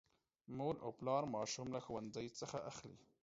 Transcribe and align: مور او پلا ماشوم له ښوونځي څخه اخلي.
مور 0.57 0.75
او 0.83 0.91
پلا 0.97 1.17
ماشوم 1.35 1.67
له 1.75 1.79
ښوونځي 1.85 2.27
څخه 2.39 2.57
اخلي. 2.71 2.97